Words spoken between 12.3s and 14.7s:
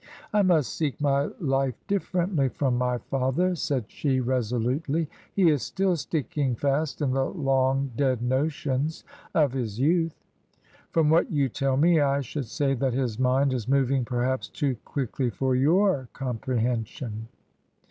say that his mind is moving perhaps